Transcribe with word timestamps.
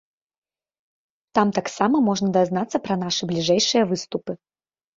Там 1.39 1.47
таксама 1.59 1.97
можна 2.09 2.31
дазнацца 2.39 2.77
пра 2.89 2.99
нашы 3.05 3.23
бліжэйшыя 3.35 3.83
выступы. 3.95 4.31